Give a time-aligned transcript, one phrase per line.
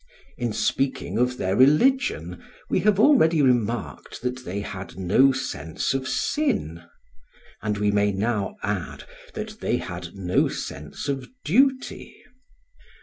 [0.35, 6.07] In speaking of their religion we have already remarked that they had no sense of
[6.07, 6.81] sin;
[7.61, 9.03] and we may now add
[9.35, 12.17] that they had no sense of duty.